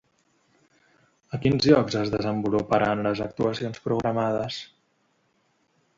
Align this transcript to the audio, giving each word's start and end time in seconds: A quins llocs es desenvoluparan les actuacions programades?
A 1.37 1.39
quins 1.43 1.67
llocs 1.73 1.99
es 2.01 2.09
desenvoluparan 2.15 3.05
les 3.09 3.23
actuacions 3.29 3.85
programades? 3.87 4.59